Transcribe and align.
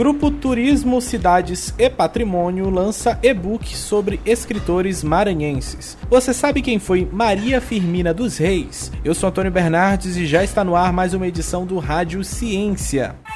Grupo 0.00 0.30
Turismo, 0.30 0.98
Cidades 0.98 1.74
e 1.76 1.90
Patrimônio 1.90 2.70
lança 2.70 3.18
e-book 3.22 3.76
sobre 3.76 4.18
escritores 4.24 5.04
maranhenses. 5.04 5.94
Você 6.08 6.32
sabe 6.32 6.62
quem 6.62 6.78
foi 6.78 7.06
Maria 7.12 7.60
Firmina 7.60 8.14
dos 8.14 8.38
Reis? 8.38 8.90
Eu 9.04 9.14
sou 9.14 9.28
Antônio 9.28 9.52
Bernardes 9.52 10.16
e 10.16 10.24
já 10.24 10.42
está 10.42 10.64
no 10.64 10.74
ar 10.74 10.90
mais 10.90 11.12
uma 11.12 11.26
edição 11.26 11.66
do 11.66 11.78
Rádio 11.78 12.24
Ciência. 12.24 13.14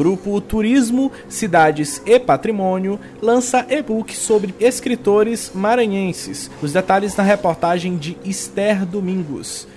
Grupo 0.00 0.40
Turismo, 0.40 1.12
Cidades 1.28 2.00
e 2.06 2.18
Patrimônio 2.18 2.98
lança 3.20 3.66
e-book 3.68 4.16
sobre 4.16 4.54
escritores 4.58 5.52
maranhenses. 5.54 6.50
Os 6.62 6.72
detalhes 6.72 7.14
na 7.16 7.22
reportagem 7.22 7.98
de 7.98 8.16
Esther 8.24 8.86
Domingos. 8.86 9.68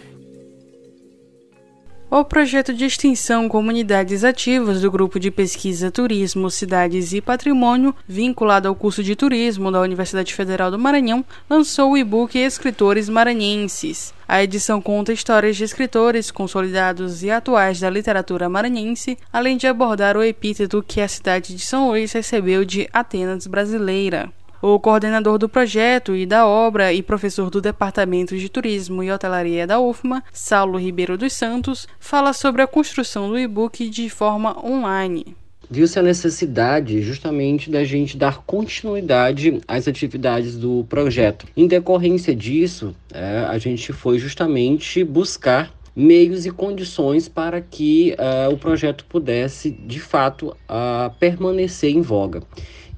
O 2.16 2.24
projeto 2.24 2.76
de 2.76 2.86
extensão 2.86 3.50
Comunidades 3.50 4.24
Ativas 4.24 4.82
do 4.82 4.92
Grupo 4.92 5.20
de 5.20 5.32
Pesquisa 5.32 5.90
Turismo, 5.90 6.48
Cidades 6.52 7.12
e 7.12 7.20
Patrimônio, 7.20 7.96
vinculado 8.08 8.68
ao 8.68 8.76
curso 8.76 9.02
de 9.02 9.16
turismo 9.16 9.72
da 9.72 9.82
Universidade 9.82 10.32
Federal 10.32 10.70
do 10.70 10.78
Maranhão, 10.78 11.26
lançou 11.50 11.94
o 11.94 11.98
e-book 11.98 12.38
Escritores 12.38 13.10
Maranhenses. 13.10 14.14
A 14.28 14.44
edição 14.44 14.80
conta 14.80 15.12
histórias 15.12 15.58
de 15.58 15.64
escritores 15.64 16.30
consolidados 16.30 17.24
e 17.24 17.32
atuais 17.32 17.80
da 17.80 17.90
literatura 17.90 18.48
maranhense, 18.48 19.18
além 19.34 19.58
de 19.58 19.66
abordar 19.66 20.16
o 20.16 20.22
epíteto 20.22 20.86
que 20.88 21.02
a 21.02 21.08
cidade 21.08 21.56
de 21.56 21.66
São 21.66 21.88
Luís 21.88 22.12
recebeu 22.12 22.64
de 22.64 22.88
Atenas 22.94 23.48
brasileira. 23.48 24.32
O 24.66 24.80
coordenador 24.80 25.38
do 25.38 25.50
projeto 25.50 26.16
e 26.16 26.26
da 26.26 26.48
obra 26.48 26.94
e 26.94 27.04
professor 27.04 27.50
do 27.50 27.60
Departamento 27.60 28.38
de 28.38 28.48
Turismo 28.48 29.04
e 29.04 29.12
Hotelaria 29.12 29.68
da 29.68 29.78
UFMA, 29.78 30.24
Saulo 30.32 30.80
Ribeiro 30.80 31.18
dos 31.18 31.34
Santos, 31.34 31.86
fala 32.00 32.32
sobre 32.32 32.62
a 32.62 32.68
construção 32.68 33.28
do 33.28 33.38
e-book 33.38 33.90
de 33.90 34.10
forma 34.10 34.58
online 34.66 35.36
viu-se 35.70 35.98
a 35.98 36.04
necessidade 36.04 37.02
justamente 37.02 37.72
da 37.72 37.84
gente 37.84 38.16
dar 38.16 38.44
continuidade 38.44 39.60
às 39.68 39.88
atividades 39.88 40.56
do 40.56 40.86
projeto. 40.88 41.48
Em 41.58 41.66
decorrência 41.66 42.36
disso, 42.36 42.96
é, 43.12 43.40
a 43.50 43.58
gente 43.58 43.92
foi 43.92 44.20
justamente 44.20 45.04
buscar 45.04 45.74
meios 45.96 46.46
e 46.46 46.52
condições 46.52 47.28
para 47.28 47.62
que 47.62 48.16
uh, 48.20 48.54
o 48.54 48.58
projeto 48.58 49.06
pudesse, 49.06 49.72
de 49.72 50.00
fato, 50.00 50.50
uh, 50.50 51.14
permanecer 51.20 51.92
em 51.92 52.02
voga. 52.02 52.42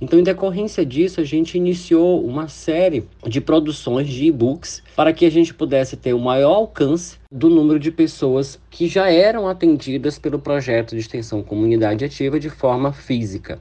Então, 0.02 0.20
em 0.20 0.24
decorrência 0.24 0.86
disso, 0.86 1.22
a 1.22 1.24
gente 1.24 1.58
iniciou 1.58 2.26
uma 2.26 2.48
série 2.48 3.08
de 3.26 3.40
produções 3.40 4.08
de 4.08 4.26
e-books 4.26 4.84
para 4.96 5.14
que 5.14 5.26
a 5.26 5.32
gente 5.32 5.54
pudesse 5.54 5.96
ter 5.96 6.14
o 6.14 6.20
maior 6.20 6.56
alcance 6.56 7.18
do 7.32 7.50
número 7.50 7.80
de 7.80 7.92
pessoas 7.92 8.60
que 8.70 8.88
já 8.88 9.10
eram 9.10 9.48
atendidas 9.48 10.20
pelo 10.20 10.38
projeto 10.38 10.92
de 10.92 10.98
extensão 10.98 11.42
comunidade 11.42 12.04
ativa 12.04 12.40
de 12.40 12.50
forma 12.50 12.92
física. 12.92 13.60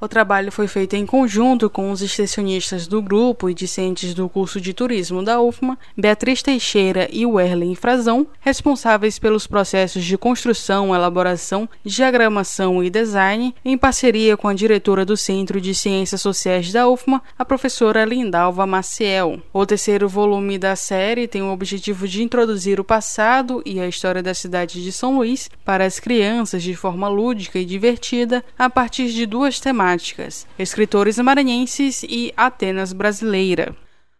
O 0.00 0.06
trabalho 0.06 0.52
foi 0.52 0.68
feito 0.68 0.94
em 0.94 1.04
conjunto 1.04 1.68
com 1.68 1.90
os 1.90 2.00
extensionistas 2.00 2.86
do 2.86 3.02
grupo 3.02 3.50
e 3.50 3.54
discentes 3.54 4.14
do 4.14 4.28
curso 4.28 4.60
de 4.60 4.72
turismo 4.72 5.24
da 5.24 5.40
UFMA, 5.40 5.76
Beatriz 5.96 6.40
Teixeira 6.40 7.08
e 7.10 7.26
Werlen 7.26 7.74
Frazão, 7.74 8.24
responsáveis 8.38 9.18
pelos 9.18 9.48
processos 9.48 10.04
de 10.04 10.16
construção, 10.16 10.94
elaboração, 10.94 11.68
diagramação 11.84 12.84
e 12.84 12.88
design, 12.88 13.52
em 13.64 13.76
parceria 13.76 14.36
com 14.36 14.46
a 14.46 14.54
diretora 14.54 15.04
do 15.04 15.16
Centro 15.16 15.60
de 15.60 15.74
Ciências 15.74 16.20
Sociais 16.20 16.70
da 16.70 16.88
UFMA, 16.88 17.20
a 17.36 17.44
professora 17.44 18.04
Lindalva 18.04 18.64
Maciel. 18.68 19.42
O 19.52 19.66
terceiro 19.66 20.08
volume 20.08 20.58
da 20.58 20.76
série 20.76 21.26
tem 21.26 21.42
o 21.42 21.50
objetivo 21.50 22.06
de 22.06 22.22
introduzir 22.22 22.78
o 22.78 22.84
passado 22.84 23.60
e 23.66 23.80
a 23.80 23.88
história 23.88 24.22
da 24.22 24.32
cidade 24.32 24.80
de 24.80 24.92
São 24.92 25.16
Luís 25.16 25.50
para 25.64 25.84
as 25.84 25.98
crianças 25.98 26.62
de 26.62 26.76
forma 26.76 27.08
lúdica 27.08 27.58
e 27.58 27.64
divertida 27.64 28.44
a 28.56 28.70
partir 28.70 29.08
de 29.08 29.26
duas 29.26 29.58
temáticas 29.58 29.87
escritores 30.58 31.18
maranhenses 31.18 32.02
e 32.02 32.32
Atenas 32.36 32.92
brasileira. 32.92 33.74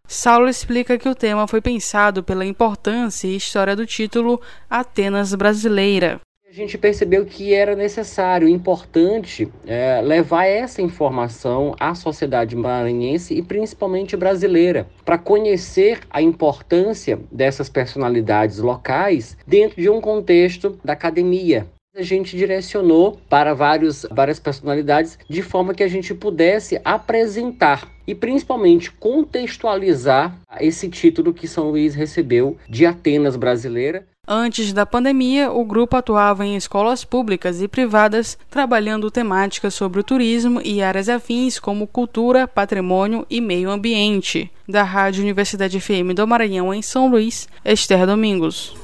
Saulo 0.06 0.48
explica 0.48 0.96
que 0.96 1.08
o 1.08 1.14
tema 1.14 1.46
foi 1.46 1.60
pensado 1.60 2.22
pela 2.22 2.46
importância 2.46 3.28
e 3.28 3.36
história 3.36 3.76
do 3.76 3.84
título 3.84 4.40
Atenas 4.70 5.34
brasileira. 5.34 6.20
A 6.48 6.52
gente 6.54 6.78
percebeu 6.78 7.26
que 7.26 7.52
era 7.52 7.76
necessário, 7.76 8.48
importante, 8.48 9.52
é, 9.66 10.00
levar 10.00 10.46
essa 10.46 10.80
informação 10.80 11.74
à 11.78 11.94
sociedade 11.94 12.56
maranhense 12.56 13.34
e 13.34 13.42
principalmente 13.42 14.16
brasileira, 14.16 14.88
para 15.04 15.18
conhecer 15.18 16.00
a 16.08 16.22
importância 16.22 17.20
dessas 17.30 17.68
personalidades 17.68 18.60
locais 18.60 19.36
dentro 19.46 19.78
de 19.78 19.90
um 19.90 20.00
contexto 20.00 20.80
da 20.82 20.94
academia, 20.94 21.66
a 21.98 22.02
gente 22.02 22.36
direcionou 22.36 23.18
para 23.28 23.54
vários, 23.54 24.06
várias 24.10 24.38
personalidades 24.38 25.18
de 25.28 25.42
forma 25.42 25.74
que 25.74 25.82
a 25.82 25.88
gente 25.88 26.14
pudesse 26.14 26.80
apresentar 26.84 27.90
e 28.06 28.14
principalmente 28.14 28.90
contextualizar 28.92 30.38
esse 30.60 30.88
título 30.88 31.34
que 31.34 31.48
São 31.48 31.70
Luís 31.70 31.94
recebeu 31.94 32.56
de 32.68 32.86
Atenas 32.86 33.36
brasileira. 33.36 34.06
Antes 34.30 34.72
da 34.72 34.84
pandemia, 34.84 35.50
o 35.50 35.64
grupo 35.64 35.96
atuava 35.96 36.44
em 36.44 36.54
escolas 36.54 37.02
públicas 37.02 37.62
e 37.62 37.66
privadas, 37.66 38.38
trabalhando 38.50 39.10
temáticas 39.10 39.74
sobre 39.74 40.00
o 40.00 40.04
turismo 40.04 40.60
e 40.62 40.82
áreas 40.82 41.08
afins 41.08 41.58
como 41.58 41.86
cultura, 41.86 42.46
patrimônio 42.46 43.26
e 43.28 43.40
meio 43.40 43.70
ambiente. 43.70 44.50
Da 44.68 44.82
Rádio 44.82 45.22
Universidade 45.22 45.80
FM 45.80 46.14
do 46.14 46.26
Maranhão, 46.26 46.72
em 46.72 46.82
São 46.82 47.08
Luís, 47.08 47.48
Esther 47.64 48.06
Domingos. 48.06 48.76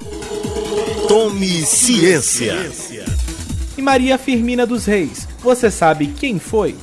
Tome 1.08 1.62
ciência. 1.66 2.54
E 3.76 3.82
Maria 3.82 4.16
Firmina 4.16 4.64
dos 4.64 4.86
Reis, 4.86 5.28
você 5.40 5.70
sabe 5.70 6.06
quem 6.06 6.38
foi? 6.38 6.74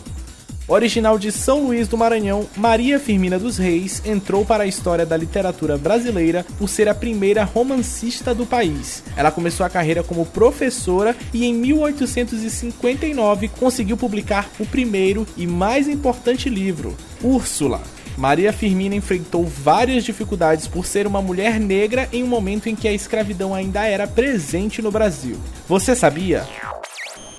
Original 0.67 1.17
de 1.17 1.31
São 1.31 1.65
Luís 1.65 1.87
do 1.87 1.97
Maranhão, 1.97 2.47
Maria 2.55 2.99
Firmina 2.99 3.39
dos 3.39 3.57
Reis 3.57 4.01
entrou 4.05 4.45
para 4.45 4.63
a 4.63 4.67
história 4.67 5.05
da 5.07 5.17
literatura 5.17 5.75
brasileira 5.75 6.45
por 6.59 6.69
ser 6.69 6.87
a 6.87 6.93
primeira 6.93 7.43
romancista 7.43 8.33
do 8.33 8.45
país. 8.45 9.03
Ela 9.17 9.31
começou 9.31 9.65
a 9.65 9.69
carreira 9.69 10.03
como 10.03 10.25
professora 10.25 11.15
e 11.33 11.43
em 11.43 11.53
1859 11.53 13.47
conseguiu 13.47 13.97
publicar 13.97 14.47
o 14.59 14.65
primeiro 14.65 15.25
e 15.35 15.47
mais 15.47 15.87
importante 15.87 16.47
livro, 16.47 16.95
Úrsula. 17.23 17.81
Maria 18.21 18.53
Firmina 18.53 18.93
enfrentou 18.93 19.43
várias 19.43 20.03
dificuldades 20.03 20.67
por 20.67 20.85
ser 20.85 21.07
uma 21.07 21.23
mulher 21.23 21.59
negra 21.59 22.07
em 22.13 22.21
um 22.23 22.27
momento 22.27 22.69
em 22.69 22.75
que 22.75 22.87
a 22.87 22.93
escravidão 22.93 23.51
ainda 23.51 23.83
era 23.87 24.05
presente 24.05 24.79
no 24.79 24.91
Brasil. 24.91 25.37
Você 25.67 25.95
sabia? 25.95 26.45